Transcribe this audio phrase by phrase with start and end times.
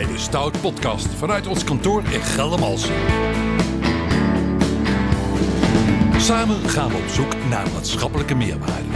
[0.00, 2.94] bij de Stout Podcast vanuit ons kantoor in Geldermalsen.
[6.16, 8.88] Samen gaan we op zoek naar maatschappelijke meerwaarde.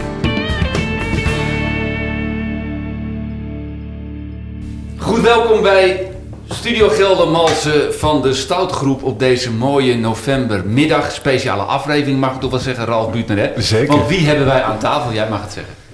[4.97, 6.11] Goed, welkom bij
[6.49, 11.11] Studio Geldermalsen van de Stoutgroep op deze mooie novembermiddag.
[11.11, 13.61] Speciale aflevering mag ik toch wel zeggen, Ralf Buutner, hè?
[13.61, 13.95] Zeker.
[13.95, 15.13] Want wie hebben wij aan tafel?
[15.13, 15.84] Jij mag het zeggen.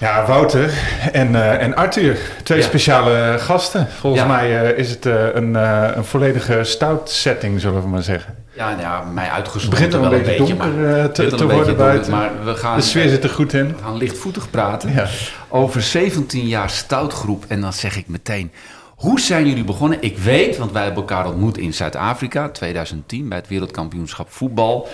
[0.00, 0.72] Ja, Wouter
[1.12, 2.18] en, eh, en Arthur.
[2.42, 2.64] Twee Ja.
[2.64, 3.86] speciale gasten.
[4.00, 4.28] Volgens Ja.
[4.28, 5.54] mij eh, is het eh, een,
[5.96, 8.34] een volledige stout setting, zullen we maar zeggen.
[8.52, 11.46] Ja, nou ja, mij Het uitgezonderd begint wel een beetje donker maar- het te, te
[11.48, 12.12] worden buiten.
[12.12, 13.66] Maar we gaan, De sfeer zit er goed in.
[13.68, 15.06] we gaan lichtvoetig praten Ja.
[15.48, 17.44] over 17 jaar Stoutgroep.
[17.48, 18.52] En dan zeg ik meteen,
[18.96, 19.98] hoe zijn jullie begonnen?
[20.02, 24.88] Ik weet, want wij hebben elkaar ontmoet in Zuid-Afrika, 2010, bij het wereldkampioenschap voetbal.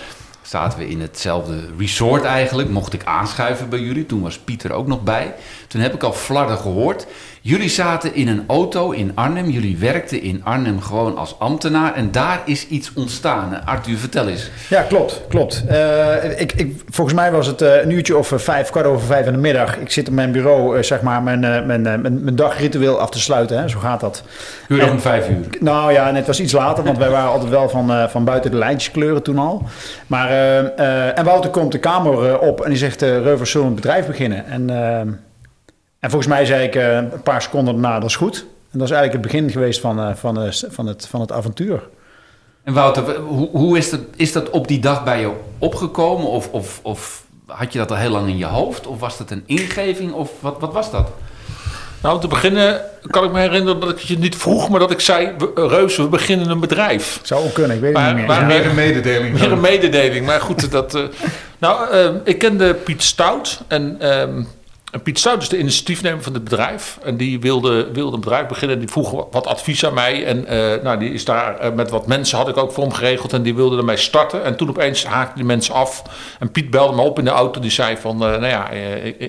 [0.47, 2.69] Zaten we in hetzelfde resort eigenlijk.
[2.69, 4.05] Mocht ik aanschuiven bij jullie.
[4.05, 5.35] Toen was Pieter ook nog bij.
[5.67, 7.07] Toen heb ik al flarden gehoord.
[7.41, 9.49] Jullie zaten in een auto in Arnhem.
[9.49, 11.95] Jullie werkten in Arnhem gewoon als ambtenaar.
[11.95, 13.65] En daar is iets ontstaan.
[13.65, 14.49] Arthur, vertel eens.
[14.69, 15.21] Ja, klopt.
[15.29, 15.63] klopt.
[15.67, 19.07] Eh, ik, ik, volgens mij was het eh, een uurtje of eh, vijf, kwart over
[19.07, 19.77] vijf in de middag.
[19.77, 23.59] Ik zit op mijn bureau, zeg maar, mijn, mijn, mijn, mijn dagritueel af te sluiten.
[23.59, 23.67] Hè.
[23.67, 24.23] Zo gaat dat.
[24.67, 25.45] Uur nog om vijf uur.
[25.59, 28.51] Nou ja, en het was iets later, want wij waren altijd wel van, van buiten
[28.51, 29.63] de lijntjes kleuren toen al.
[30.07, 30.29] Maar,
[31.15, 34.45] en Wouter komt de kamer op en die zegt, Reuvers, zullen een bedrijf beginnen?
[34.45, 35.01] En, eh,
[36.07, 38.45] en volgens mij zei ik eh, een paar seconden daarna, dat is goed.
[38.71, 41.31] En dat is eigenlijk het begin geweest van, eh, van, eh, van, het, van het
[41.31, 41.81] avontuur.
[42.63, 46.27] En Wouter, hoe, hoe is, dat, is dat op die dag bij je opgekomen?
[46.27, 48.87] Of, of, of had je dat al heel lang in je hoofd?
[48.87, 50.11] Of was dat een ingeving?
[50.13, 51.11] Of wat, wat was dat?
[52.01, 54.91] Nou, om te beginnen kan ik me herinneren dat ik je niet vroeg, maar dat
[54.91, 57.19] ik zei: Reuze, we beginnen een bedrijf.
[57.23, 58.35] Zou ook kunnen, ik weet het Maar- niet meer.
[58.37, 58.45] maar-.
[58.45, 59.33] Meer een mededeling.
[59.39, 60.95] Meer een mededeling, maar goed, dat.
[60.95, 61.01] eh,
[61.57, 63.61] nou, eh, ik kende Piet Stout.
[63.67, 64.43] En, ehm,
[64.97, 66.99] en Piet Stout is de initiatiefnemer van het bedrijf.
[67.03, 68.79] En die wilde, wilde een bedrijf beginnen.
[68.79, 70.25] Die vroeg wat- advies aan mij.
[70.25, 72.93] En eh, nou, die is daar eh, met wat mensen had ik ook voor hem
[72.93, 73.33] geregeld.
[73.33, 74.43] En die wilde ermee starten.
[74.43, 76.03] En toen opeens haakten die mensen af.
[76.39, 77.59] En Piet belde me op in de auto.
[77.61, 78.67] Die zei van, eh, nou ja,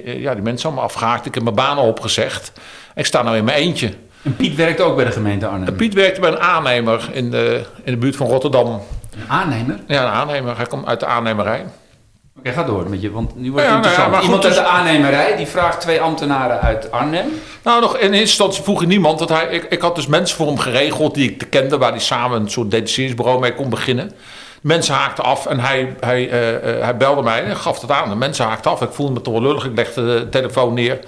[0.05, 1.27] ja, die mensen allemaal afgehaakt.
[1.27, 2.53] Ik heb mijn banen opgezegd.
[2.95, 3.93] Ik sta nou in mijn eentje.
[4.23, 5.69] En Piet werkt ook bij de gemeente Arnhem.
[5.69, 8.67] En Piet werkte bij een aannemer in de, in de buurt van Rotterdam.
[8.67, 8.81] Een
[9.29, 9.79] aannemer?
[9.87, 10.57] Ja, een aannemer.
[10.57, 11.65] Hij komt uit de aannemerij.
[12.39, 14.15] Oké, ga door met je, want nu wordt Ja, het nou ja, interessant.
[14.15, 17.27] goed, Iemand uit dus- de aannemerij, die vraagt twee ambtenaren uit Arnhem.
[17.63, 19.19] Nou, nog in eerste instantie vroeg niemand.
[19.19, 22.01] Dat hij, ik, ik had dus mensen voor hem geregeld die ik kende, waar hij
[22.01, 24.13] samen een soort detacheringsbureau mee kon beginnen.
[24.61, 28.09] Mensen haakten af en hij, hij, eh, eh, hij belde mij en gaf het aan.
[28.09, 28.83] De mensen haakten af.
[28.83, 29.65] Ik voelde me toch wel lullig.
[29.65, 30.99] Ik legde de telefoon neer.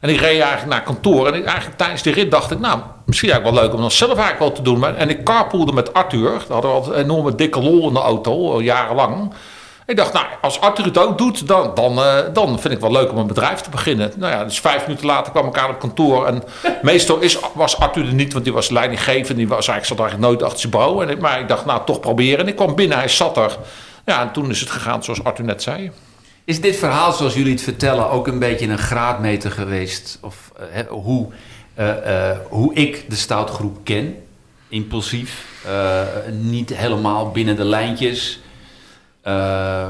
[0.00, 1.26] En ik reed eigenlijk naar kantoor.
[1.26, 3.92] En ik, eigenlijk tijdens die rit dacht ik, nou, misschien eigenlijk wel leuk om dat
[3.92, 4.78] zelf eigenlijk wel te doen.
[4.78, 6.30] Maar, en ik carpoolde met Arthur.
[6.30, 9.32] Daar hadden we altijd een enorme dikke lol in de auto, al jarenlang.
[9.92, 12.80] Ik dacht, nou, als Arthur het ook doet, dan, dan, eh, dan vind ik het
[12.80, 14.12] wel leuk om een bedrijf te beginnen.
[14.16, 16.26] Nou ja, dus vijf minuten later kwam ik aan op kantoor.
[16.26, 16.42] En
[16.82, 19.38] meestal is, was Arthur er niet, want die was leidinggevend.
[19.38, 21.02] Die was eigenlijk, zat eigenlijk nooit achter zijn bureau.
[21.02, 22.38] En ik, maar ik dacht, nou, toch proberen.
[22.38, 23.56] En ik kwam binnen, hij zat er.
[24.06, 25.90] Ja, en toen is het gegaan zoals Arthur net zei.
[26.44, 30.18] Is dit verhaal, zoals jullie het vertellen, ook een beetje een graadmeter geweest?
[30.22, 31.28] Of eh, hoe,
[31.74, 34.16] eh, hoe ik de stoutgroep ken?
[34.68, 35.44] Impulsief,
[36.40, 38.40] niet helemaal binnen de lijntjes.
[39.22, 39.88] Eh,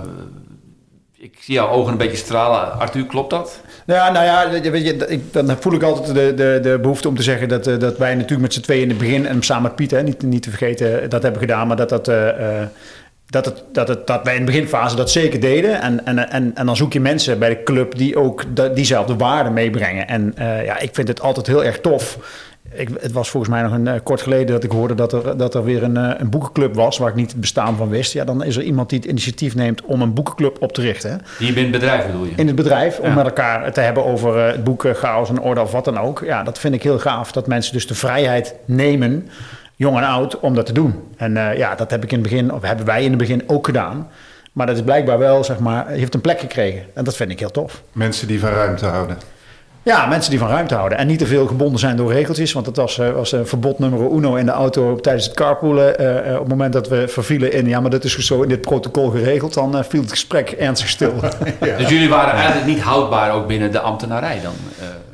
[1.18, 2.78] ik zie jouw ogen een beetje stralen.
[2.78, 3.60] Arthur, klopt dat?
[3.86, 7.16] Ja, nou ja, weet je, ik, dan voel ik altijd de, de, de behoefte om
[7.16, 9.62] te zeggen dat, eh, dat wij natuurlijk met z'n tweeën in het begin en samen
[9.62, 12.08] met Piet, hè, niet, niet te vergeten, dat hebben gedaan, maar dat dat.
[12.08, 12.68] eh, eh,
[13.32, 15.80] dat, het, dat, het, dat wij in de beginfase dat zeker deden.
[15.80, 18.44] En, en, en, en dan zoek je mensen bij de club die ook
[18.74, 20.08] diezelfde waarden meebrengen.
[20.08, 22.18] En eh, ja, ik vind het altijd heel erg tof.
[22.74, 25.36] Ik, het was volgens mij nog een eh, kort geleden dat ik hoorde dat er,
[25.36, 28.12] dat er weer een, eh, een boekenclub was waar ik niet het bestaan van wist.
[28.12, 31.20] Ja, dan is er iemand die het initiatief neemt om een boekenclub op te richten.
[31.38, 32.32] Hier binnen het bedrijf bedoel je?
[32.36, 35.60] in het bedrijf om met elkaar te hebben over eh, het boek Chaos en Orde
[35.60, 36.22] of wat dan ook.
[36.24, 37.32] Ja, dat vind ik heel gaaf.
[37.32, 39.28] Dat mensen dus de vrijheid nemen,
[39.76, 40.94] jong en oud, om dat te doen.
[41.16, 43.42] En eh, ja, dat heb ik in het begin, of hebben wij in het begin
[43.46, 44.08] ook gedaan.
[44.52, 46.82] Maar dat is blijkbaar wel, zeg maar, heeft een plek gekregen.
[46.94, 47.82] En dat vind ik heel tof.
[47.92, 49.16] Mensen die van ruimte houden.
[49.84, 52.52] Ja, mensen die van ruimte houden en niet te veel gebonden zijn door regeltjes.
[52.52, 55.98] Want dat was, eh, was een verbod nummer uno in de auto tijdens het carpoolen.
[55.98, 58.48] Eh, eh, op het moment dat we vervielen in, ja, maar dat is zo in
[58.48, 61.12] dit protocol geregeld, dan eh, viel het gesprek ernstig stil.
[61.78, 64.52] Dus jullie waren eigenlijk niet houdbaar ook binnen de ambtenarij dan?
[64.78, 64.90] eh, eh.
[64.90, 65.11] Eh,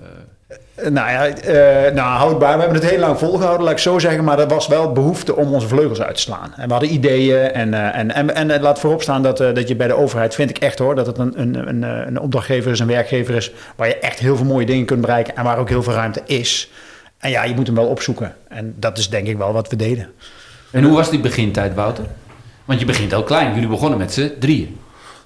[0.83, 2.55] Nou ja, eh, nou, houdbaar.
[2.55, 4.25] We hebben het heel lang volgehouden, laat ik zo zeggen.
[4.25, 6.53] Maar er was wel behoefte om onze vleugels uit te slaan.
[6.57, 7.53] En we hadden ideeën.
[7.53, 9.95] En, eh, en, en, en eh, laat voorop staan dat, eh, dat je bij de
[9.95, 12.87] overheid, vind ik echt hoor, dat het een, een, een, eh, een opdrachtgever is, een
[12.87, 13.53] werkgever is.
[13.77, 15.37] Waar je echt heel veel mooie dingen kunt bereiken.
[15.37, 16.71] En waar ook heel veel ruimte is.
[17.19, 18.35] En ja, je moet hem wel opzoeken.
[18.49, 20.09] En dat is denk ik wel wat we deden.
[20.71, 22.05] En hoe was die begintijd, Wouter?
[22.65, 23.55] Want je begint heel klein.
[23.55, 24.79] Jullie begonnen met z'n drieën.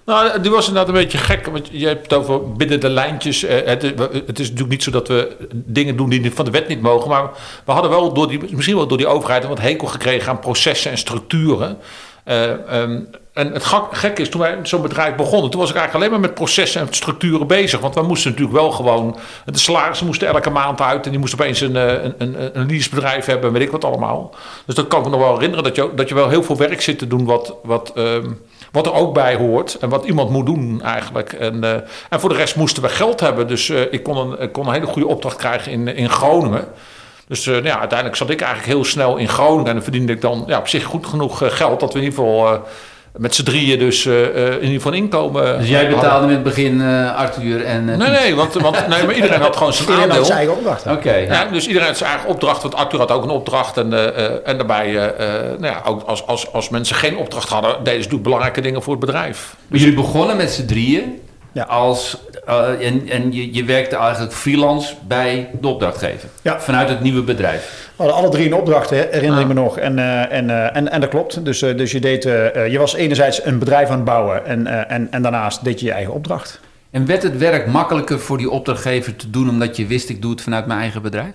[0.04, 1.46] Nou, die was inderdaad een beetje gek.
[1.46, 3.42] Want je hebt het over binnen de lijntjes.
[3.42, 3.90] Eh, het, is,
[4.26, 7.10] het is natuurlijk niet zo dat we dingen doen die van de wet niet mogen.
[7.10, 7.30] Maar
[7.64, 10.90] we hadden wel door die, misschien wel door die overheid wat hekel gekregen aan processen
[10.90, 11.78] en structuren.
[12.24, 13.00] Eh, ehm,
[13.32, 16.28] en het gek is, toen wij zo'n bedrijf begonnen, toen was ik eigenlijk alleen maar
[16.28, 17.80] met processen en structuren bezig.
[17.80, 21.40] Want we moesten natuurlijk wel gewoon, de salarissen moesten elke maand uit en die moesten
[21.40, 24.34] opeens een, eh, een, een, een leasebedrijf hebben, weet ik wat allemaal.
[24.66, 26.56] Dus dat kan ik me nog wel herinneren, dat je, dat je wel heel veel
[26.56, 28.30] werk zit te doen wat, wat, ehm,
[28.72, 31.32] wat er ook bij hoort en wat iemand moet doen eigenlijk.
[31.32, 31.72] En, uh,
[32.08, 34.86] en voor de rest moesten we geld hebben, dus ik, kon een, kon een hele
[34.86, 36.68] goede opdracht krijgen in, in Groningen.
[37.32, 40.12] Dus uh, nou ja, uiteindelijk zat ik eigenlijk heel snel in Groningen en dan verdiende
[40.12, 42.66] ik dan ja, op zich goed genoeg geld dat we in ieder geval
[43.16, 45.58] met z'n drieën dus uh, in ieder geval inkomen.
[45.58, 47.88] Dus jij betaalde in het begin uh, Arthur en.
[47.88, 50.18] Uh, nee, nee, want, want nee, maar iedereen had gewoon zijn iedereen aandeel.
[50.18, 50.86] Had zijn eigen opdracht.
[50.86, 50.94] Oké.
[50.94, 52.62] Okay, ja, dus iedereen had zijn eigen opdracht.
[52.62, 53.76] Want Arthur had ook een opdracht.
[53.76, 53.92] En,
[54.44, 54.92] en daarbij,
[55.58, 58.82] nou ja, ook als, als, als mensen geen opdracht hadden, deden ze natuurlijk belangrijke dingen
[58.82, 59.56] voor het bedrijf.
[59.66, 61.20] Dus jullie begonnen met z'n drieën.
[61.52, 61.62] Ja.
[61.62, 62.18] Als,
[62.48, 66.28] uh, en en je, je werkte eigenlijk freelance bij de opdrachtgever.
[66.42, 66.60] Ja.
[66.60, 67.90] Vanuit het nieuwe bedrijf.
[67.96, 69.78] We hadden alle drie een opdracht, herinner ik me nog.
[69.78, 71.44] En, uh, en, uh, en, en dat klopt.
[71.44, 74.46] Dus, dus je, deed, je was enerzijds een bedrijf aan het bouwen.
[74.46, 76.60] En, en, en daarnaast deed je je eigen opdracht.
[76.90, 79.48] En werd het werk makkelijker voor die opdrachtgever te doen...
[79.48, 81.34] omdat je wist, ik doe het vanuit mijn eigen bedrijf?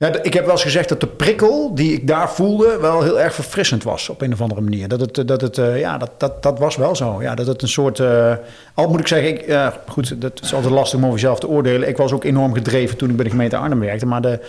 [0.00, 3.20] Ja, ik heb wel eens gezegd dat de prikkel die ik daar voelde wel heel
[3.20, 4.88] erg verfrissend was op een of andere manier.
[4.88, 7.22] Dat het, dat het ja, dat, dat, dat was wel zo.
[7.22, 8.34] Ja, dat het een soort, uh,
[8.74, 11.48] al moet ik zeggen, ik, uh, goed, dat is altijd lastig om over jezelf te
[11.48, 11.88] oordelen.
[11.88, 14.40] Ik was ook enorm gedreven toen ik bij de gemeente Arnhem werkte, maar de,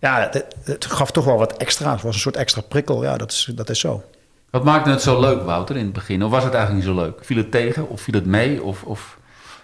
[0.00, 1.92] ja, het, het gaf toch wel wat extra.
[1.92, 4.02] Het was een soort extra prikkel, ja, dat is, dat is zo.
[4.50, 6.24] Wat maakte het zo leuk, Wouter, in het begin?
[6.24, 7.18] Of was het eigenlijk niet zo leuk?
[7.20, 8.62] Viel het tegen of viel het mee?
[8.62, 9.18] Of, of...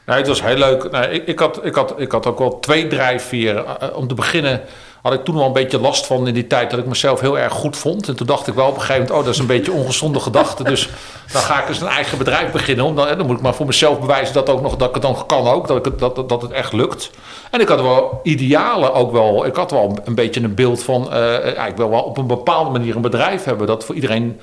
[0.07, 0.91] Nee, het was heel leuk.
[0.91, 3.97] Nee, ik, ik, had, ik, had, ik had ook wel twee drijfveren.
[3.97, 4.61] Om te beginnen
[5.09, 7.39] had ik toen wel een beetje last van in die tijd dat ik mezelf heel
[7.39, 8.09] erg goed vond.
[8.09, 10.21] En toen dacht ik wel op een gegeven moment, oh, dat is een beetje ongezonde
[10.21, 10.65] gedachte.
[10.65, 10.89] Dus
[11.33, 12.85] dan ga ik eens een eigen bedrijf beginnen.
[12.85, 15.03] Om dan, dan moet ik maar voor mezelf bewijzen dat, ook nog, dat ik het
[15.03, 17.11] dan kan ook, dat, ik het, dat, dat het echt lukt.
[17.51, 19.47] En ik had wel idealen ook wel.
[19.47, 22.71] Ik had wel een beetje een beeld van, uh, ik wil wel op een bepaalde
[22.71, 24.41] manier een bedrijf hebben dat voor iedereen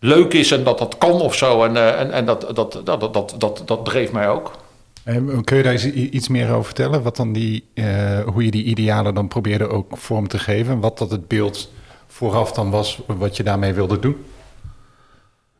[0.00, 1.64] leuk is en dat dat kan of zo.
[1.64, 4.50] En, uh, en, en dat, dat, dat, dat, dat, dat, dat dreef mij ook.
[5.44, 7.02] Kun je daar iets meer over vertellen?
[7.02, 10.80] Wat dan die, uh, hoe je die idealen dan probeerde ook vorm te geven?
[10.80, 11.70] Wat dat het beeld
[12.06, 14.24] vooraf dan was, wat je daarmee wilde doen?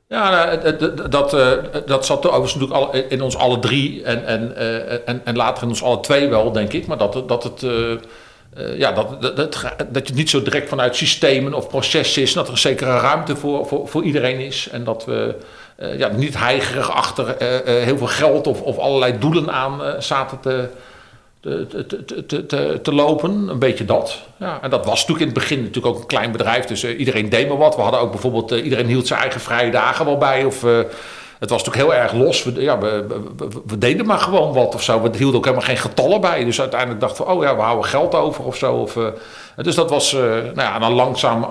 [0.09, 1.31] Ja, dat, dat,
[1.87, 4.57] dat zat overigens natuurlijk in ons alle drie en, en,
[5.07, 6.87] en, en later in ons alle twee wel, denk ik.
[6.87, 7.67] Maar dat, dat het...
[8.77, 12.33] Ja, dat, dat, dat, dat je niet zo direct vanuit systemen of processen is.
[12.33, 14.69] Dat er een zekere ruimte voor, voor, voor iedereen is.
[14.73, 15.35] En dat we
[15.79, 20.03] uh, ja, niet heigerig achter uh, uh, heel veel geld of, of allerlei doelen aan
[20.03, 20.69] zaten te,
[21.41, 21.67] te,
[22.27, 23.49] te, te, te, lopen.
[23.49, 24.23] Een beetje dat.
[24.37, 26.65] Ja, en dat was natuurlijk in het begin natuurlijk ook een klein bedrijf.
[26.65, 27.77] Dus iedereen deed maar wat.
[27.77, 30.45] We hadden ook bijvoorbeeld, iedereen hield zijn eigen vrije dagen wel bij.
[30.45, 30.63] Of,
[31.39, 32.45] het was natuurlijk heel erg los.
[32.45, 35.03] We, ja, we, deden maar gewoon wat of zo.
[35.03, 36.45] We hielden ook helemaal geen getallen bij.
[36.45, 38.75] Dus uiteindelijk dachten we, oh ja, we houden geld over of zo.
[38.75, 38.99] Of,
[39.57, 41.47] dus dat was, nou ja, dan langzaam,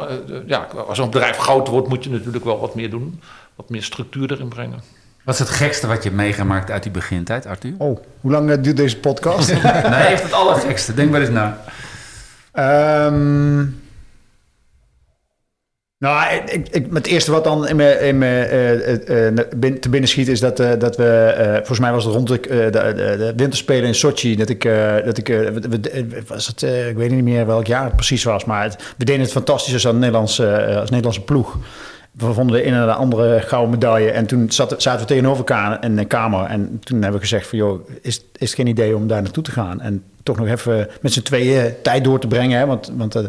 [0.45, 3.19] ja, als een bedrijf groter wordt, moet je natuurlijk wel wat meer doen
[3.57, 4.79] wat meer structuur erin brengen.
[5.23, 7.73] Wat is het gekste wat je hebt meegemaakt uit die begintijd, Arthur?
[7.77, 9.49] Oh, hoe lang uh, duurt deze podcast?
[9.61, 9.61] nee,
[9.91, 10.93] heeft het allergekste.
[10.93, 11.61] Denk maar eens na.
[13.05, 13.81] Um,
[15.97, 18.49] nou, ik, ik, het eerste wat dan in me, in me
[19.09, 22.39] uh, uh, te binnen schiet is dat, dat we, volgens mij was het rond de,
[22.41, 22.69] de,
[23.17, 24.63] de winterspelen in Sochi, dat ik,
[25.05, 25.33] dat ik
[26.27, 29.21] was het, ik weet niet meer welk jaar het precies was, maar het, we deden
[29.21, 31.57] het fantastisch als, Nederlands, als Nederlandse ploeg
[32.17, 34.11] we vonden de ene en de andere gouden medaille.
[34.11, 36.45] En toen zat, zaten we tegenover elkaar in een kamer.
[36.45, 39.43] En toen hebben we gezegd van, joh, is, is het geen idee om daar naartoe
[39.43, 39.81] te gaan?
[39.81, 42.59] En toch nog even met z'n tweeën tijd door te brengen.
[42.59, 42.65] Hè?
[42.65, 43.23] Want, want uh,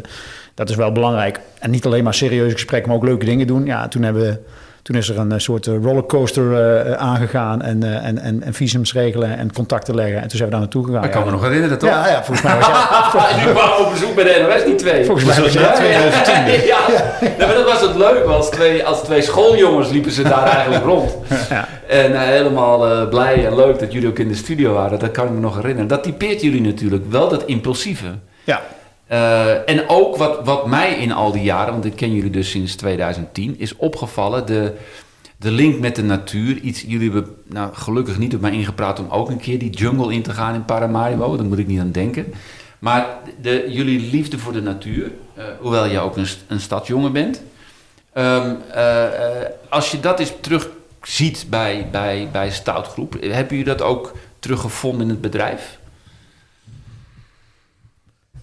[0.53, 1.39] dat is wel belangrijk.
[1.59, 3.65] En niet alleen maar serieuze gesprekken, maar ook leuke dingen doen.
[3.65, 4.39] Ja, toen hebben we...
[4.81, 9.37] Toen is er een soort rollercoaster uh, aangegaan en, uh, en, en, en, visums regelen
[9.37, 10.15] en contacten leggen.
[10.15, 11.03] En toen zijn we daar naartoe gegaan.
[11.03, 11.25] Ik kan ja.
[11.25, 11.89] me nog herinneren, toch?
[11.89, 13.45] Ja, ja volgens mij was jij...
[13.45, 15.05] nu waren op bezoek bij de NOS, die twee.
[15.05, 16.33] Volgens mij was jij 2010.
[16.33, 16.77] ja, ja.
[17.37, 17.45] ja.
[17.45, 20.85] maar dat was het leuk, want als twee, als twee schooljongens liepen ze daar eigenlijk
[20.85, 21.15] rond.
[21.49, 21.67] Ja.
[21.87, 24.99] En uh, helemaal uh, blij en leuk dat jullie ook in de studio waren.
[24.99, 25.87] Dat kan ik me nog herinneren.
[25.87, 28.05] Dat typeert jullie natuurlijk wel, dat impulsieve.
[28.43, 28.61] Ja.
[29.11, 32.49] Uh, en ook wat, wat mij in al die jaren, want ik ken jullie dus
[32.49, 34.45] sinds 2010, is opgevallen.
[34.45, 34.73] De,
[35.37, 36.57] de link met de natuur.
[36.57, 40.13] Iets, jullie hebben nou, gelukkig niet op mij ingepraat om ook een keer die jungle
[40.13, 41.37] in te gaan in Paramaribo.
[41.37, 42.33] Daar moet ik niet aan denken.
[42.79, 43.07] Maar
[43.41, 47.41] de, jullie liefde voor de natuur, uh, hoewel je ook een, een stadsjongen bent.
[48.13, 49.05] Um, uh,
[49.69, 55.09] als je dat eens terugziet bij, bij, bij Stoutgroep, hebben jullie dat ook teruggevonden in
[55.09, 55.78] het bedrijf?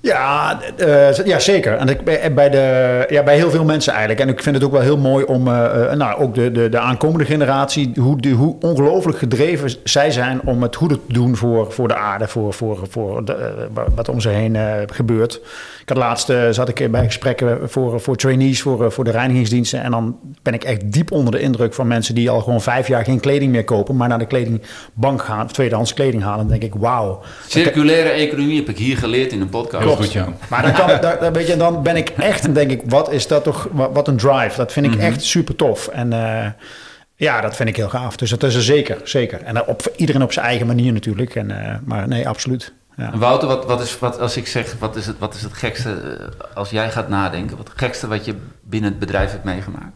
[0.07, 1.77] Ja, eh, ja zeker.
[1.77, 4.21] En ik, bij, bij de, ja, bij heel veel mensen eigenlijk.
[4.21, 6.69] En ik vind het ook wel heel mooi om, eh, eh, nou, ook de, de,
[6.69, 11.73] de aankomende generatie, hoe, hoe ongelooflijk gedreven zij zijn om het goede te doen voor,
[11.73, 15.41] voor de aarde, voor, voor, voor eh, wat om ze heen eh, gebeurt.
[15.87, 19.11] Ik had laatst, eh, zat ik bij gesprekken voor, voor trainees, voor, eh, voor de
[19.11, 19.83] reinigingsdiensten.
[19.83, 22.89] En dan ben ik echt diep onder de indruk van mensen die al gewoon vijf
[22.89, 26.49] jaar geen kleding meer kopen, maar naar de kledingbank gaan, of tweedehands kleding halen.
[26.49, 27.23] Dan denk ik, wauw.
[27.47, 29.85] Circulaire economie heb ik hier geleerd in een podcast.
[29.85, 30.29] Heel goed, ja.
[30.49, 33.13] Maar dan, kan, daar, daar- weet je, dan ben ik echt en denk ik, wat
[33.13, 34.57] is dat toch, wat, wat een drive.
[34.57, 35.89] Dat vind ik echt super tof.
[35.89, 36.47] En eh,
[37.17, 38.17] ja, dat vind ik heel gaaf.
[38.17, 39.43] Dus dat is er zeker, zeker.
[39.43, 41.35] En op, iedereen op zijn eigen manier natuurlijk.
[41.35, 42.73] En, eh, maar nee, absoluut.
[42.97, 43.19] Ja.
[43.19, 45.91] Wouter, wat, wat is, wat, als ik zeg, wat is, het, wat is het gekste,
[46.41, 49.95] eh, als jij gaat nadenken, wat het gekste wat je binnen het bedrijf hebt meegemaakt?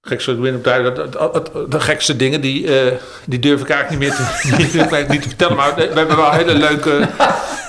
[0.00, 3.68] Gekste, binnen het bedrijf, dat- dat- dat- de gekste dingen, die, eh, die durf ik
[3.70, 5.56] eigenlijk niet meer te, niet, te vertellen.
[5.56, 7.08] Maar we hebben wel een hele leuke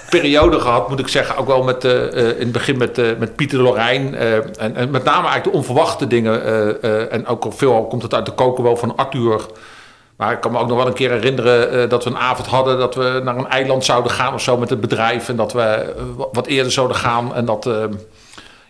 [0.10, 1.36] periode gehad, moet ik zeggen.
[1.38, 4.16] Ook wel met, eh, eh, in het begin met, eh, met Pieter Lorijn.
[4.16, 6.44] eh, en, en met name eigenlijk de onverwachte dingen.
[6.44, 9.46] eh, eh, en ook al veel komt het uit de koken wel van Arthur.
[10.20, 12.48] Maar ik kan me ook nog wel een keer herinneren eh, dat we een avond
[12.48, 15.30] hadden dat we naar een eiland zouden gaan of zo met het bedrijf.
[15.30, 17.36] En dat we eh, wat- eerder zouden gaan.
[17.36, 17.84] En dat, eh,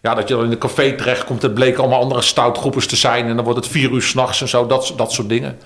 [0.02, 1.42] ja, dat je dan in een café terechtkomt.
[1.42, 3.28] Het bleken allemaal andere stoutgroepers te zijn.
[3.28, 4.66] En dan wordt het vier uur s'nachts en zo.
[4.66, 5.58] Dat, dat soort dingen.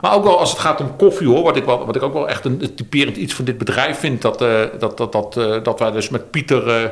[0.00, 1.42] Maar ook wel als het gaat om koffie hoor.
[1.42, 4.22] Wat ik, wel, wat ik ook wel echt een typerend iets van dit bedrijf vind.
[4.22, 5.34] Dat, eh, dat, dat, dat,
[5.64, 6.90] dat wij dus met Pieter...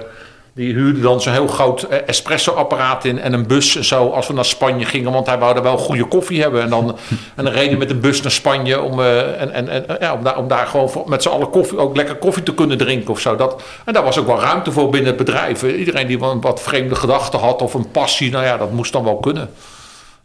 [0.55, 4.27] die huurde dan zo'n heel groot eh, espresso-apparaat in en een bus en zo als
[4.27, 5.13] we naar Spanje gingen.
[5.13, 6.63] Want hij wou daar wel goede koffie hebben.
[6.63, 6.97] En dan,
[7.37, 10.15] en dan reden we met een bus naar Spanje om, eh, en, en, en, ja,
[10.15, 13.11] om, daar, om daar gewoon met z'n allen koffie, ook lekker koffie te kunnen drinken
[13.11, 13.37] of zo.
[13.37, 15.63] Dat, en daar was ook wel ruimte voor binnen het bedrijf.
[15.63, 19.17] Iedereen die wat vreemde gedachten had of een passie, nou ja, dat moest dan wel
[19.17, 19.51] kunnen.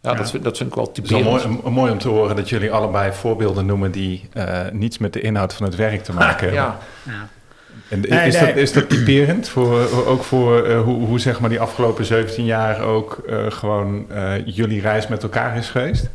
[0.02, 2.48] Ja, Dat, vind, dat vind ik wel Het is mooi, mooi om te horen dat
[2.48, 6.46] jullie allebei voorbeelden noemen die eh, niets met de inhoud van het werk te maken
[6.46, 6.74] hebben.
[7.04, 7.28] Ja.
[7.88, 8.46] En Nee, is, nee.
[8.46, 12.44] Dat, is dat typerend voor, ook voor eh, hoe, hoe zeg maar die afgelopen 17
[12.44, 16.08] jaar ook eh, gewoon eh, jullie reis met elkaar is geweest?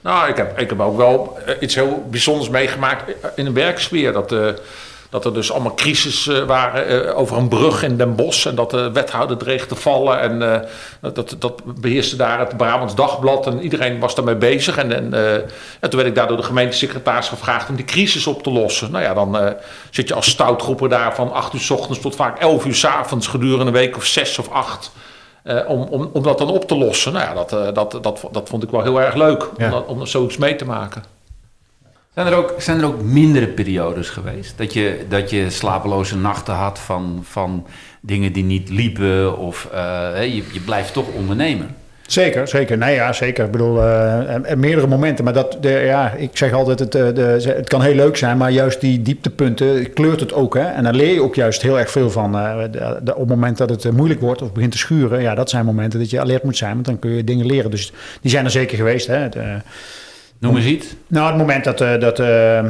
[0.00, 4.12] Nou, ik heb, ik heb ook wel eh, iets heel bijzonders meegemaakt in een werksfeer.
[4.12, 4.48] Dat, eh,
[5.10, 8.46] dat er dus allemaal crisis eh, waren eh, over een brug in Den Bosch.
[8.46, 10.20] En dat de wethouder dreig te vallen.
[10.20, 10.60] En eh,
[11.14, 13.46] dat- dat, beheerste daar het Brabants Dagblad.
[13.46, 14.76] En iedereen was daarmee bezig.
[14.76, 15.12] En, en,
[15.80, 18.90] en toen werd ik daar door de gemeentesecretaris gevraagd om die crisis op te lossen.
[18.90, 19.54] Nou ja, dan
[19.90, 22.84] zit je als stoutgroeper daar van 8 uur s ochtends tot vaak 11 uur s
[22.84, 24.90] avonds gedurende een week of zes of acht.
[25.42, 27.12] eh, om, om, om dat dan op te lossen.
[27.12, 29.64] Nou ja, dat, dat, dat, dat vond ik wel heel erg leuk Ja.
[29.64, 31.02] om, dat, om zoiets mee te maken.
[32.14, 34.58] Zijn er ook, er mindere periodes geweest?
[34.58, 37.66] Dat je, dat je slapeloze nachten had van, van
[38.00, 41.74] dingen die niet liepen of eh, je, je blijft toch ondernemen.
[42.06, 42.78] Zeker, zeker.
[42.78, 43.44] Nee, ja, zeker.
[43.44, 45.24] Ik bedoel, eh, meerdere momenten.
[45.24, 48.36] Maar dat, de, ja, ik zeg altijd, het, eh, de, het kan heel leuk zijn,
[48.36, 50.54] maar juist die dieptepunten kleurt het ook.
[50.54, 50.64] Hè?
[50.64, 52.32] En daar leer je ook juist heel erg veel van.
[52.32, 55.64] de- op het moment dat het moeilijk wordt of begint te schuren, ja, dat zijn
[55.64, 57.70] momenten dat je alert moet zijn, want dan kun je dingen leren.
[57.70, 59.06] Dus die zijn er zeker geweest.
[59.06, 59.28] Hè?
[59.28, 59.56] De-
[60.40, 60.94] Noem eens iets.
[61.06, 62.66] nou, het moment dat, eh, dat, eh, eh,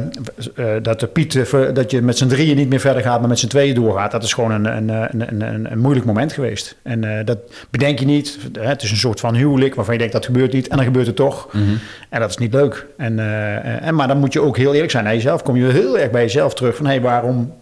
[0.81, 3.47] dat de Piet, dat je met z'n drieën niet meer verder gaat, maar met z'n
[3.47, 6.75] tweeën doorgaat, dat is gewoon een, een, een, een, een, moeilijk moment geweest.
[6.83, 7.37] En dat
[7.69, 8.37] bedenk je niet.
[8.59, 11.07] Het is een soort van huwelijk waarvan je denkt dat gebeurt niet en dan gebeurt
[11.07, 11.49] het toch.
[12.09, 12.85] En dat is niet leuk.
[12.97, 13.19] En,
[13.81, 15.43] en, maar dan moet je ook heel eerlijk zijn naar jezelf.
[15.43, 17.53] Kom je heel erg bij jezelf terug van hé, hey, waarom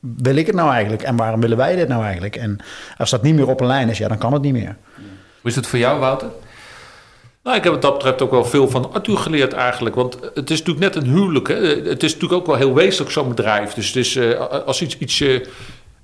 [0.00, 2.36] wil ik het nou eigenlijk en waarom willen wij dit nou eigenlijk?
[2.36, 2.58] En
[2.96, 4.76] als dat niet meer op een lijn is, ja, dan kan het niet meer.
[5.40, 6.28] Hoe is het voor jou, Wouter?
[7.44, 9.94] Nou, ik heb wat dat betreft ook wel veel van Arthur geleerd eigenlijk.
[9.94, 11.48] Want het is natuurlijk net een huwelijk.
[11.48, 11.54] Hè?
[11.88, 13.74] Het is natuurlijk ook wel heel wezenlijk zo'n bedrijf.
[13.74, 15.40] Dus het is, eh, als iets, iets eh,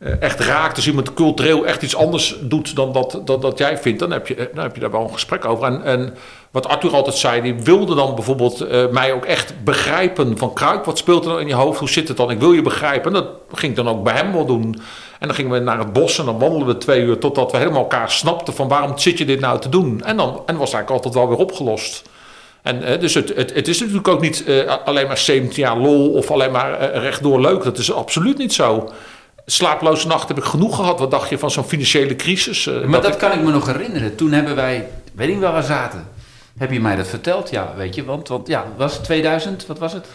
[0.01, 3.79] eh, echt raakt, als iemand cultureel echt iets anders doet dan dat, dat, dat jij
[3.79, 5.65] vindt, dan heb, je, eh, dan heb je daar wel een gesprek over.
[5.65, 6.17] En, en
[6.51, 10.85] wat Arthur altijd zei, die wilde dan bijvoorbeeld eh, mij ook echt begrijpen van Kruik.
[10.85, 11.79] Wat speelt er dan in je hoofd?
[11.79, 12.31] Hoe zit het dan?
[12.31, 13.15] Ik wil je begrijpen.
[13.15, 14.81] En dat ging ik dan ook bij hem wel doen.
[15.21, 17.59] En dan gingen we naar het bos en dan wandelden we twee uur totdat we
[17.59, 20.03] helemaal elkaar snapten van waarom zit je dit nou te doen?
[20.05, 22.03] En dan en was eigenlijk altijd wel weer opgelost.
[22.63, 25.77] En eh, dus het, het, het is natuurlijk ook niet eh, alleen maar 17 jaar
[25.77, 27.63] lol of alleen maar eh, rechtdoor leuk.
[27.63, 28.91] Dat is absoluut niet zo.
[29.47, 30.99] Slaaploze nacht heb ik genoeg gehad.
[30.99, 32.65] Wat dacht je van zo'n financiële crisis?
[32.87, 34.17] Maar dat ik- kan ik me nog herinneren.
[34.17, 36.09] Toen hebben wij, weet ik wel waar we zaten.
[36.59, 37.51] Heb je mij dat verteld?
[37.51, 39.67] Ja, weet je, want, want ja, was het 2000?
[39.67, 40.07] Wat was het?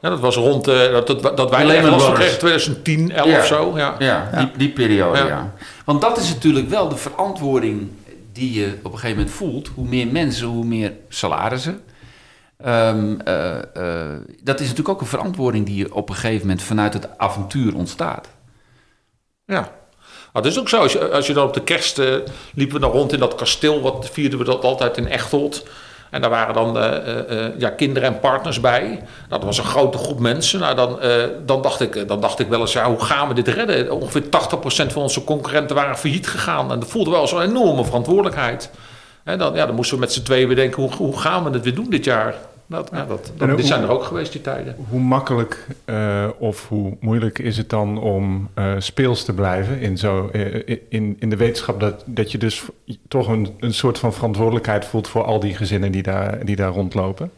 [0.00, 2.18] Ja, dat was rond eh, dat, dat, dat wij Lehman Brothers.
[2.18, 3.38] kregen, 2010, 11 Ja.
[3.38, 3.72] of zo.
[3.76, 3.94] Ja.
[3.98, 5.26] Ja, Die, die periode, ja.
[5.26, 5.52] Ja.
[5.84, 7.88] Want dat is natuurlijk wel de verantwoording
[8.32, 9.68] die je op een gegeven moment voelt.
[9.74, 11.80] Hoe meer mensen, hoe meer salarissen.
[12.58, 16.62] Ehm, eh, eh, dat is natuurlijk ook een verantwoording die je op een gegeven moment
[16.62, 18.28] vanuit het avontuur ontstaat.
[19.46, 19.60] Ja.
[20.32, 22.14] Maar het is ook zo, als je, als je dan op de kerst eh,
[22.54, 25.66] liepen we dan rond in dat kasteel, wat vierden we dat altijd in Echteld.
[26.14, 29.02] En daar waren dan eh, eh, eh, ja, kinderen en partners bij.
[29.28, 30.60] Dat was een grote groep mensen.
[30.60, 30.98] Nou, dan,
[31.46, 33.92] dan, dacht ik, dan dacht ik wel eens, ja, hoe gaan we dit redden?
[33.92, 34.26] Ongeveer 80%
[34.92, 36.72] van onze concurrenten waren failliet gegaan.
[36.72, 38.70] En dat voelde wel zo'n enorme verantwoordelijkheid.
[39.24, 41.64] En dan, ja, dan moesten we met z'n tweeën bedenken, hoe, hoe gaan we het
[41.64, 42.34] weer doen dit jaar?
[42.66, 44.76] Dat, ja, dat, dat, hoe- zijn er ook geweest, die tijden.
[44.88, 49.98] Hoe makkelijk eh, of hoe moeilijk is het dan om eh, speels te blijven in,
[49.98, 52.62] zo, eh, in, in de wetenschap dat, dat je dus
[53.08, 56.72] toch een, een soort van verantwoordelijkheid voelt voor al die gezinnen die daar, die daar
[56.72, 57.30] rondlopen?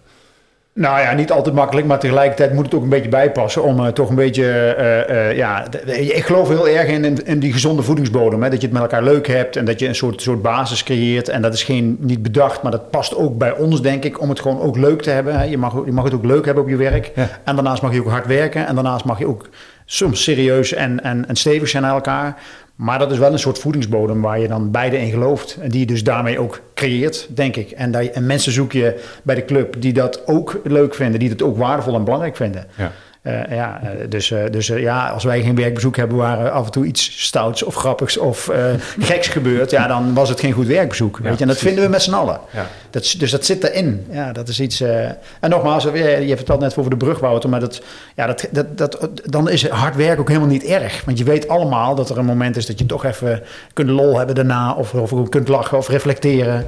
[0.78, 3.92] Nou ja, niet altijd makkelijk, maar tegelijkertijd moet het ook een beetje bijpassen om eh,
[3.92, 7.82] toch een beetje, eh, eh, ja, ik geloof heel erg in, in, in die gezonde
[7.82, 8.42] voedingsbodem.
[8.42, 10.82] Hè, dat je het met elkaar leuk hebt en dat je een soort, soort basis
[10.82, 11.28] creëert.
[11.28, 14.28] En dat is geen, niet bedacht, maar dat past ook bij ons, denk ik, om
[14.28, 15.38] het gewoon ook leuk te hebben.
[15.38, 15.44] Hè.
[15.44, 17.12] Je, mag, je mag het ook leuk hebben op je werk.
[17.14, 17.28] Ja.
[17.44, 18.66] En daarnaast mag je ook hard werken.
[18.66, 19.48] En daarnaast mag je ook
[19.84, 22.36] soms serieus en, en, en stevig zijn naar elkaar.
[22.76, 25.56] Maar dat is wel een soort voedingsbodem waar je dan beide in gelooft.
[25.60, 27.70] En die je dus daarmee ook creëert, denk ik.
[27.70, 31.20] En, dat je- en mensen zoek je bij de club die dat ook leuk vinden.
[31.20, 32.66] Die het ook waardevol en belangrijk vinden.
[32.76, 32.92] Ja.
[33.26, 36.72] Eh, ja, eh, dus eh, dus ja, als wij geen werkbezoek hebben waar af en
[36.72, 38.50] toe iets stouts of grappigs of
[38.98, 41.18] geks gebeurt, ja, dan was het geen goed werkbezoek.
[41.18, 41.40] Weet je?
[41.40, 41.62] En dat precies.
[41.62, 42.40] vinden we met z'n allen.
[42.50, 42.66] Ja.
[42.90, 44.06] Dat, dus dat zit erin.
[44.10, 44.80] Ja, dat is iets.
[44.80, 47.82] en nogmaals, je vertelt net over de brug, Wouter, maar dat,
[48.14, 51.04] ja, dat, dat, dat, dan is hard werk ook helemaal niet erg.
[51.04, 53.42] Want je weet allemaal dat er een moment is dat je toch even
[53.72, 56.66] kunt lol hebben daarna, of, of kunt lachen of reflecteren.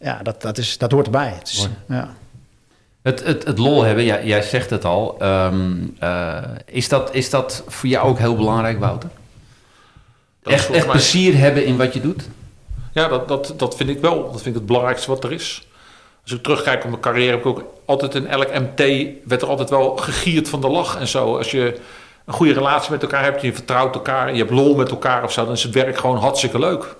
[0.00, 1.32] Ja, dat, dat, is, dat hoort erbij.
[1.38, 2.08] Het is, ja.
[3.04, 5.16] Het, het, het lol hebben, jij, jij zegt het al.
[5.18, 9.08] Ehm, eh, is, dat, is dat voor jou ook heel belangrijk, Wouter?
[10.42, 12.28] Dat Echt, echt mij- plezier hebben in wat je doet?
[12.92, 14.22] Ja, dat, dat, dat vind ik wel.
[14.22, 15.66] Dat vind ik het belangrijkste wat er is.
[16.22, 18.78] Als ik terugkijk op mijn carrière, heb ik ook altijd in elk MT
[19.24, 21.36] werd er altijd wel gegierd van de lach en zo.
[21.36, 21.80] Als je
[22.24, 25.32] een goede relatie met elkaar hebt, je vertrouwt elkaar, je hebt lol met elkaar of
[25.32, 26.94] zo, dan is het werk gewoon hartstikke leuk.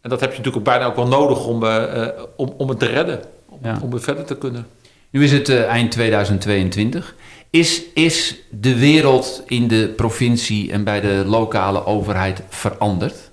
[0.00, 2.68] En dat heb je natuurlijk ook bijna ook wel nodig om, eh, eh, om, om
[2.68, 3.78] het te redden, om, Ja.
[3.82, 4.66] om weer verder te kunnen.
[5.14, 7.14] Nu is het eh, eind 2022.
[7.50, 13.30] Is, is de wereld in de provincie en bij de lokale overheid veranderd?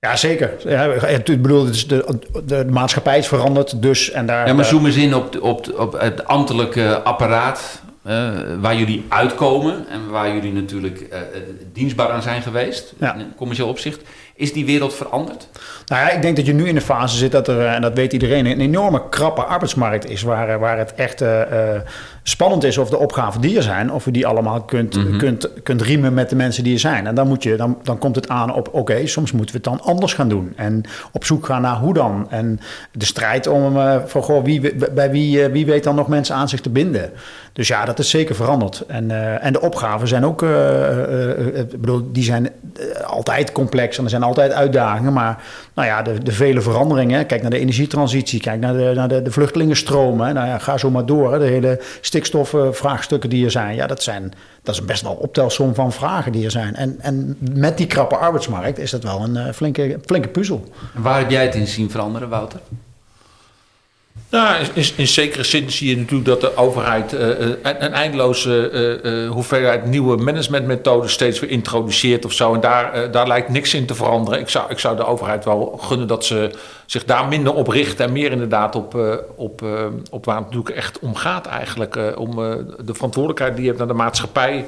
[0.00, 0.54] Ja, zeker.
[0.64, 4.46] Ja, ik bedoel, de, de, maatschappij is veranderd, dus en daar.
[4.46, 9.04] Ja, maar daar- zoom eens in op, op, op het ambtelijke apparaat eh, waar jullie
[9.08, 11.26] uitkomen en waar jullie natuurlijk eh, eh,
[11.72, 13.14] dienstbaar aan zijn geweest, Ja.
[13.14, 14.00] in commercieel opzicht.
[14.36, 15.48] Is die wereld veranderd?
[15.86, 17.82] Nou ja, ik denk dat je nu in de fase zit dat er, eh, en
[17.82, 20.22] dat weet iedereen, een enorme krappe arbeidsmarkt is.
[20.22, 21.40] Waar, eh, waar het echt eh,
[22.28, 25.82] spannend is of de opgaven die er zijn, of je die allemaal kunt, kunt, kunt
[25.82, 27.06] riemen met de mensen die er zijn.
[27.06, 29.78] En dan, moet je, dan, dan komt het aan op, oké, soms moeten we het
[29.78, 30.52] dan anders gaan doen.
[30.56, 32.26] En op zoek gaan naar hoe dan.
[32.30, 32.60] En
[32.92, 36.34] de strijd om, eh van, goh, wie, bij wie, eh, wie weet dan nog mensen
[36.34, 37.10] aan zich te binden.
[37.52, 38.84] Dus ja, dat is zeker veranderd.
[38.86, 42.50] En, eh, en de opgaven zijn ook, ik bedoel, die zijn
[43.06, 45.12] altijd complex en er zijn altijd uitdagingen.
[45.12, 45.42] Maar
[45.74, 49.22] nou ja, de, de vele veranderingen, kijk naar de energietransitie, kijk naar de, naar de,
[49.22, 50.34] de vluchtelingenstromen.
[50.34, 51.32] Nou ja, ga zo maar door.
[51.32, 51.38] Hè.
[51.38, 51.80] De hele
[52.16, 53.74] stikstofvraagstukken die er zijn.
[53.74, 56.74] Ja, dat, zijn, dat is best wel een optelsom van vragen die er zijn.
[56.74, 60.64] En, en met die krappe arbeidsmarkt is dat wel een eh, flinke, flinke puzzel.
[60.94, 62.60] En waar heb jij het in zien veranderen, Wouter?
[64.30, 64.64] Nou,
[64.96, 69.86] in, zekere zin zie je natuurlijk dat de overheid eh, eh, een, eindeloze eh, hoeveelheid
[69.86, 72.54] nieuwe managementmethoden steeds weer introduceert of zo.
[72.54, 74.40] En daar, daar lijkt niks in te veranderen.
[74.40, 76.50] Ik zou, ik zou de overheid wel gunnen dat ze
[76.86, 78.94] zich daar minder op richten en meer inderdaad op,
[79.36, 79.62] op,
[80.10, 81.98] op waar het natuurlijk echt om gaat eigenlijk.
[82.16, 82.34] om
[82.84, 84.64] de verantwoordelijkheid die je hebt naar de maatschappij.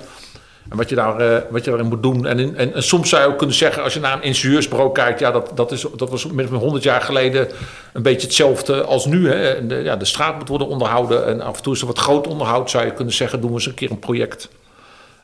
[0.71, 2.27] En wat je, daar, eh, wat je daarin moet doen.
[2.27, 5.21] En, en, en soms zou je ook kunnen zeggen, als je naar een ingenieursbureau kijkt,
[5.21, 7.49] ja, dat, dat, is, dat was dan 100 jaar geleden
[7.93, 9.31] een beetje hetzelfde als nu.
[9.31, 9.67] Hè.
[9.67, 11.27] De, ja, de straat moet worden onderhouden.
[11.27, 13.57] En af en toe is er wat groot onderhoud, zou je kunnen zeggen, doen we
[13.57, 14.49] eens een keer een project.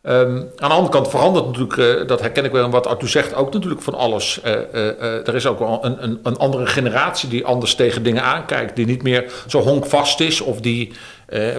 [0.03, 3.09] Ehm, aan de andere kant verandert natuurlijk, eh, dat herken ik wel, en wat Arthur
[3.09, 4.41] zegt, ook natuurlijk van alles.
[4.41, 8.77] Eh, er is ook wel een, een, een andere generatie die anders tegen dingen aankijkt,
[8.77, 10.93] die niet meer zo honkvast is of die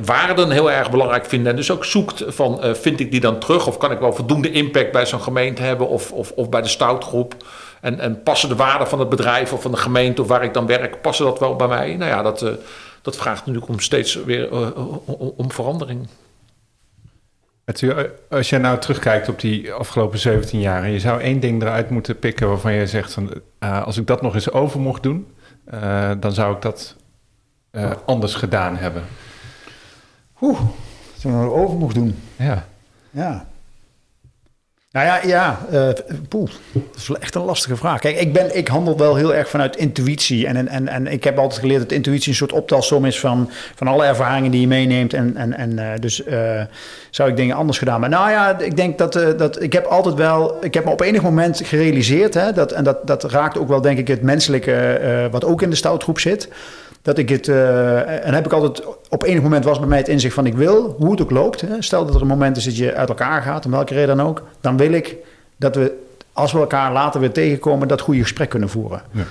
[0.03, 1.51] waarden heel erg belangrijk vinden.
[1.51, 4.13] En dus ook zoekt van, eh, vind ik die dan terug of kan ik wel
[4.13, 7.35] voldoende impact bij zo'n gemeente hebben of, of, of bij de stoutgroep?
[7.81, 10.53] En, en passen de waarden van het bedrijf of van de gemeente of waar ik
[10.53, 11.95] dan werk, passen dat wel bij mij?
[11.95, 12.51] Nou ja, dat, eh,
[13.01, 14.67] dat vraagt natuurlijk om steeds weer eh,
[15.37, 16.07] om, verandering.
[18.29, 20.83] Als jij nou terugkijkt op die afgelopen 17 jaar...
[20.83, 23.13] en je zou één ding eruit moeten pikken waarvan je zegt...
[23.13, 25.27] Van, eh, als ik dat nog eens over mocht doen...
[25.65, 26.95] eh, dan zou ik dat
[27.75, 29.03] eh, anders gedaan hebben.
[30.41, 30.59] Oeh,
[31.17, 32.15] ik nou over mocht doen.
[32.35, 32.65] Ja.
[33.11, 33.45] Ja.
[34.95, 35.59] Nou ja, ja
[36.29, 37.99] poeh, dat is echt een lastige vraag.
[37.99, 40.47] Kijk, ik, ben, ik handel wel heel erg vanuit intuïtie.
[40.47, 43.87] En, en, en, ik heb altijd geleerd dat intuïtie een soort optelsom is van, van
[43.87, 45.13] alle ervaringen die je meeneemt.
[45.13, 46.61] En, en, en eh, dus eh,
[47.09, 47.99] zou ik dingen anders gedaan.
[47.99, 51.01] Maar nou ja, ik denk dat, dat ik heb altijd wel, ik heb me op
[51.01, 55.27] enig moment gerealiseerd, hè, dat, en dat, dat raakt ook wel denk ik het menselijke,
[55.31, 56.49] wat ook in de stoutgroep zit
[57.05, 60.07] Dat ik het, eh, en heb ik altijd, op enig moment was bij mij het
[60.07, 61.61] inzicht van ik wil, hoe het ook loopt.
[61.61, 64.17] Hè, stel dat er een moment is dat je uit elkaar gaat, om welke reden
[64.17, 64.43] dan ook.
[64.61, 65.15] Dan wil ik
[65.55, 69.01] dat we, als we elkaar later weer tegenkomen, dat goede gesprek kunnen voeren.
[69.11, 69.23] Ja.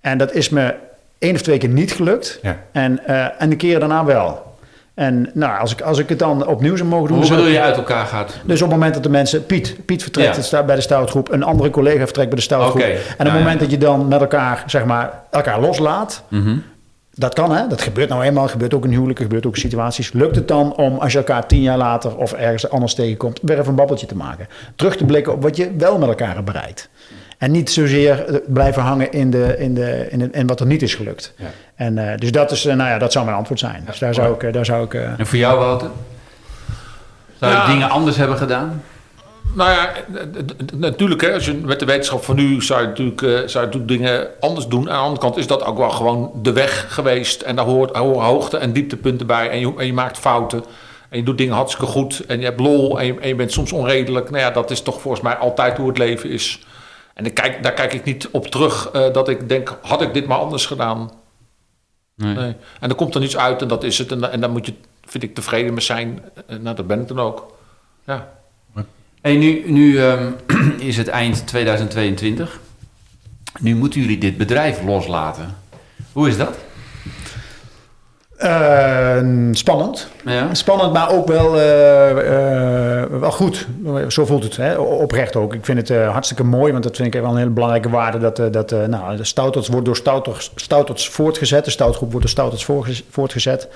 [0.00, 0.74] En dat is me
[1.18, 2.38] één of twee keer niet gelukt.
[2.42, 2.58] Ja.
[2.72, 4.56] En, eh, en de keren daarna wel.
[4.94, 7.18] En nou, als ik, als ik het dan opnieuw zou mogen doen...
[7.18, 8.38] Hoe bedoel je uit elkaar gaat?
[8.44, 9.46] dus op het moment dat de mensen...
[9.46, 10.62] Piet, Piet vertrekt Ja.
[10.62, 11.32] bij de stoutgroep.
[11.32, 12.82] Een andere collega vertrekt bij de stoutgroep.
[12.82, 13.58] En op het moment ja.
[13.58, 16.22] dat je dan met elkaar, zeg maar, elkaar loslaat...
[16.28, 16.56] Mhm.
[17.18, 17.66] Dat kan, hè?
[17.66, 18.48] Dat gebeurt nou eenmaal.
[18.48, 20.12] gebeurt ook in huwelijken, gebeurt ook in situaties.
[20.12, 23.56] Lukt het dan om, als je elkaar tien jaar later of ergens anders tegenkomt, weer
[23.58, 24.46] even een babbeltje te maken?
[24.76, 26.88] Terug te blikken op wat je wel met elkaar hebt bereikt.
[27.38, 30.66] En niet zozeer eh, blijven hangen in, de, in, de, in, de- in wat er
[30.66, 31.32] niet is gelukt.
[31.36, 31.46] Ja.
[31.74, 33.82] En, eh, dus dat, is, eh, nou ja, dat zou mijn antwoord zijn.
[33.86, 34.52] dus daar zou ik...
[34.52, 35.88] Daar zou ik eh, En voor jou, Wouter?
[37.40, 38.82] Zou je dingen anders hebben gedaan?
[39.58, 39.92] Nou ja,
[40.76, 43.72] natuurlijk, hè, als je met de wetenschap van nu zou je natuurlijk, eh, zou je
[43.72, 44.90] natuurlijk dingen anders doen.
[44.90, 47.42] Aan de andere kant is dat ook wel gewoon de weg geweest.
[47.42, 49.50] En daar hoort, horen hoogte- en dieptepunten bij.
[49.50, 50.64] En je, en je maakt fouten.
[51.08, 52.24] En je doet dingen hartstikke goed.
[52.26, 52.98] En je hebt lol.
[53.00, 54.30] En je, en je bent soms onredelijk.
[54.30, 56.60] Nou ja, dat is toch volgens mij altijd hoe het leven is.
[57.14, 60.14] En ik kijk, daar kijk ik niet op terug eh, dat ik denk, had ik
[60.14, 61.10] dit maar anders gedaan?
[62.14, 62.34] Nee.
[62.34, 62.54] Nee.
[62.80, 64.12] En er komt er niets uit en dat is het.
[64.12, 66.22] En, en daar moet je, vind ik, tevreden mee zijn.
[66.46, 67.54] En nou, dat ben ik dan ook.
[68.06, 68.37] Ja.
[69.22, 70.30] Hey, nu nu ehm,
[70.78, 72.60] is het eind 2022.
[73.60, 75.56] Nu moeten jullie dit bedrijf loslaten.
[76.12, 76.56] Hoe is dat?
[78.36, 80.08] eh, spannend.
[80.24, 80.54] Ja.
[80.54, 83.66] Spannend, maar ook wel, eh, eh, wel goed.
[84.08, 84.76] Zo voelt het, hè?
[84.76, 85.54] oprecht ook.
[85.54, 88.18] Ik vind het hartstikke mooi, want dat vind ik wel een hele belangrijke waarde.
[88.18, 91.64] Dat, dat nou, de Stouterts wordt door Stouterts, Stouterts voortgezet.
[91.64, 93.68] De Stoutgroep wordt door voortgez- voortgezet.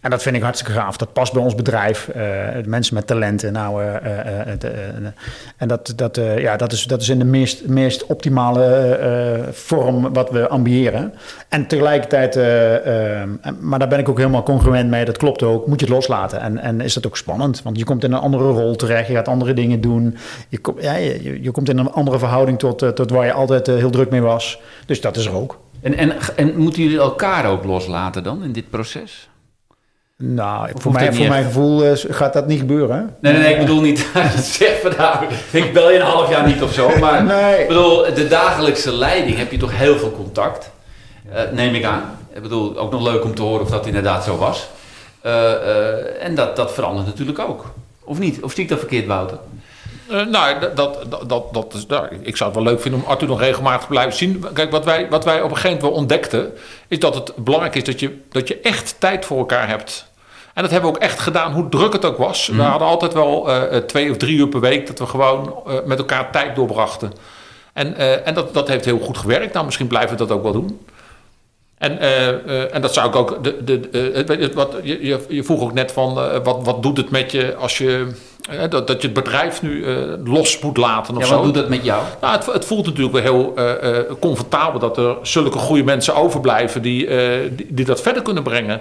[0.00, 0.96] En dat vind ik hartstikke gaaf.
[0.96, 2.08] Dat past bij ons bedrijf.
[2.08, 3.52] eh, mensen met talenten.
[3.52, 3.94] Nou, eh,
[4.48, 4.74] eh,
[5.56, 10.30] en dat, dat, ja, dat, is, dat is in de meest, meest optimale vorm wat
[10.30, 11.14] we ambiëren.
[11.48, 12.34] En tegelijkertijd,
[13.60, 15.04] maar daar ben ik ook helemaal congruent mee.
[15.04, 15.66] Dat klopt ook.
[15.66, 16.40] Moet je het loslaten.
[16.40, 17.62] En, en is dat ook spannend.
[17.62, 19.08] Want je komt in een andere rol terecht.
[19.08, 20.16] Je gaat andere dingen doen.
[20.48, 23.66] Je, kom, ja, je, je komt in een andere verhouding tot, tot waar je altijd
[23.66, 24.60] heel druk mee was.
[24.86, 25.58] Dus dat is er ook.
[25.80, 29.28] En, en, en moeten jullie elkaar ook loslaten dan in dit proces?
[30.18, 32.96] Nou, Of voor, mij, voor mijn gevoel eh, gaat dat niet gebeuren.
[32.96, 33.02] hè?
[33.20, 36.06] Nee, nee, nee, ik bedoel niet dat je zegt van nou, ik bel je een
[36.06, 36.98] half jaar niet of zo.
[36.98, 37.60] Maar Nee.
[37.60, 40.70] ik bedoel, de dagelijkse leiding heb je toch heel veel contact.
[41.32, 42.02] Eh, neem ik aan.
[42.32, 44.68] Ik bedoel, ook nog leuk om te horen of dat inderdaad zo was.
[45.20, 47.64] Eh, eh, en dat, dat verandert natuurlijk ook.
[48.04, 48.42] Of niet?
[48.42, 49.38] Of zie ik dat verkeerd, Wouter?
[50.10, 53.06] Eh, nou, dat, dat, dat, dat, is, nou, ik zou het wel leuk vinden om
[53.06, 54.44] Arthur nog regelmatig te blijven zien.
[54.52, 56.52] Kijk, wat wij, wat wij op een gegeven moment wel ontdekten,
[56.88, 60.10] is dat het belangrijk is dat je, dat je echt tijd voor elkaar hebt.
[60.54, 62.46] En dat hebben we ook echt gedaan, hoe druk het ook was.
[62.46, 65.62] We hadden altijd wel eh, eh, twee of drie uur per week dat we gewoon
[65.84, 67.12] met elkaar tijd doorbrachten.
[67.72, 69.52] En, en dat, dat heeft heel goed gewerkt.
[69.52, 70.80] Nou, misschien blijven we dat ook wel doen.
[71.78, 73.44] En, eh, eh, en dat zou ik ook.
[73.44, 73.88] De, de,
[74.38, 77.54] je, wat, je, je, vroeg ook net van eh, wat, wat doet het met je
[77.54, 78.06] als je.
[78.50, 81.34] eh, dat, dat je het bedrijf nu eh, los moet laten of Ja, zo.
[81.34, 82.02] wat doet dat met jou?
[82.20, 86.14] Nou, het, het voelt natuurlijk wel heel eh, eh, comfortabel dat er zulke goede mensen
[86.14, 88.80] overblijven die, eh, die, die dat verder kunnen brengen.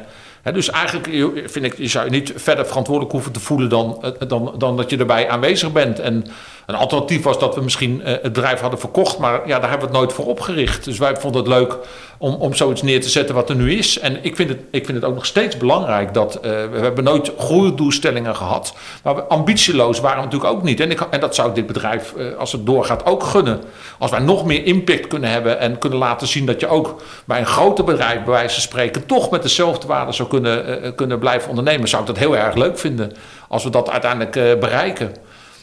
[0.53, 1.09] Dus eigenlijk
[1.45, 4.77] vind ik, je zou je niet verder verantwoordelijk hoeven te voelen dan, eh, dan, dan
[4.77, 5.99] dat je erbij aanwezig bent.
[5.99, 6.25] En
[6.65, 9.87] een alternatief was dat we misschien eh, het bedrijf hadden verkocht, maar ja, daar hebben
[9.87, 10.83] we het nooit voor opgericht.
[10.85, 11.77] Dus wij vonden het leuk
[12.17, 13.99] om, om zoiets neer te zetten wat er nu is.
[13.99, 17.03] En ik vind het, ik vind het ook nog steeds belangrijk dat eh, we hebben
[17.03, 18.73] nooit groeidoelstellingen gehad.
[19.03, 20.79] Maar ambitieloos waren we natuurlijk ook niet.
[20.79, 23.61] En, en dat zou ik dit bedrijf, eh, als het doorgaat, ook gunnen.
[23.99, 27.39] Als wij nog meer impact kunnen hebben en kunnen laten zien dat je ook bij
[27.39, 31.49] een groter bedrijf, bij wijze van spreken, toch met dezelfde waarden zou kunnen, kunnen blijven
[31.49, 33.13] ondernemen, zou ik dat heel erg leuk vinden.
[33.47, 35.13] Als we dat uiteindelijk bereiken.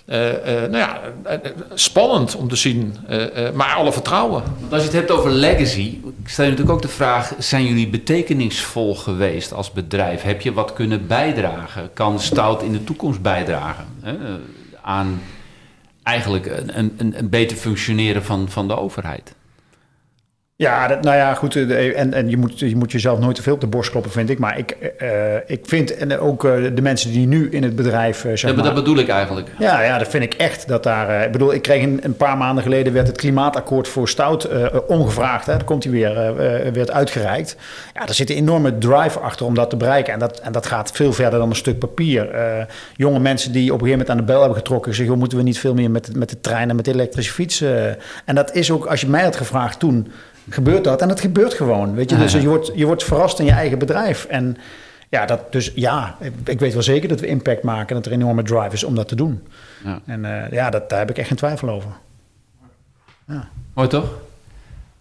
[0.04, 2.96] Eh, eh, nou ja, eh, spannend om te zien,
[3.54, 4.42] maar alle vertrouwen.
[4.60, 7.88] Want als je het hebt over legacy, stel je natuurlijk ook de vraag: zijn jullie
[7.88, 10.22] betekenisvol geweest als bedrijf?
[10.22, 11.90] Heb je wat kunnen bijdragen?
[11.92, 13.86] Kan Stout in de toekomst bijdragen
[14.82, 15.22] aan
[16.02, 19.34] eigenlijk een, een, een beter functioneren van, van de overheid?
[20.62, 21.56] Ja, dat, nou ja, goed.
[21.56, 24.12] eh, En, en je, moet, je moet jezelf nooit te veel op de borst kloppen,
[24.12, 24.38] vind ik.
[24.38, 25.08] Maar ik, eh,
[25.46, 28.54] ik vind, en ook eh, de mensen die nu in het bedrijf, eh, zeg Dat,
[28.54, 28.64] maar...
[28.64, 29.48] dat bedoel ik eigenlijk.
[29.58, 30.68] Ja, ja, dat vind ik echt.
[30.68, 34.08] Dat daar, ik bedoel, ik kreeg een, een paar maanden geleden werd het klimaatakkoord voor
[34.08, 34.48] stout
[34.86, 35.46] ongevraagd.
[35.46, 36.14] Hè, daar komt hij weer,
[36.72, 37.56] werd uitgereikt.
[37.94, 40.12] Ja, er zit een enorme drive achter om dat te bereiken.
[40.12, 42.28] En dat, en dat gaat veel verder dan een stuk papier.
[42.96, 45.38] Jonge mensen die op een gegeven moment aan de bel hebben getrokken, zeggen, "Joh, moeten
[45.38, 47.60] we niet veel meer met, met de trein en met de elektrische fiets?
[47.60, 47.86] eh?"
[48.24, 50.12] en dat is ook, als je mij had gevraagd toen,
[50.48, 51.02] gebeurt dat.
[51.02, 51.94] En dat gebeurt gewoon.
[51.94, 54.24] Weet je, dus je wordt, je wordt verrast in je eigen bedrijf.
[54.24, 54.56] En
[55.08, 58.12] ja, dat, dus ja, ik- weet wel zeker dat we impact maken en dat er
[58.12, 59.42] een enorme drive is om dat te doen.
[59.84, 60.00] Ja.
[60.06, 61.90] En eh, ja, dat, daar heb ik echt geen twijfel over.
[63.74, 64.04] Mooi toch?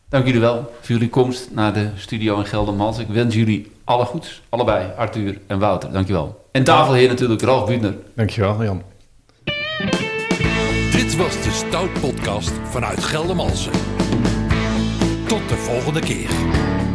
[0.10, 2.97] Dank jullie wel voor jullie komst naar de studio in Geldermals.
[2.99, 4.41] Ik wens jullie alle goeds.
[4.49, 5.91] Allebei, Arthur en Wouter.
[5.91, 6.45] Dankjewel.
[6.51, 7.93] En tafelheer natuurlijk, Ralf Buutner.
[8.15, 8.82] Dankjewel, Jan.
[10.91, 13.71] Dit was de Stout Podcast vanuit Geldermalsen.
[15.71, 16.90] Volgende keer.